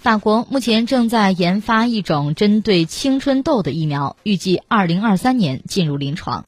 [0.00, 6.46] 法国目前正在研发一种针对青春痘的疫苗预计二零二三年进入临床。